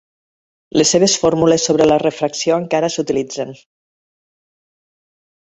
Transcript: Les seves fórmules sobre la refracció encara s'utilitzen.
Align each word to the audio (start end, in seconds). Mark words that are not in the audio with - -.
Les 0.79 0.93
seves 0.95 1.13
fórmules 1.25 1.65
sobre 1.69 1.87
la 1.89 1.99
refracció 2.05 2.57
encara 2.63 2.91
s'utilitzen. 2.95 3.55